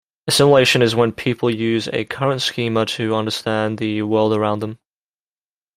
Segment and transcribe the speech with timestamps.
[0.27, 4.79] Assimilation is when people use a current schema to understand the world around them.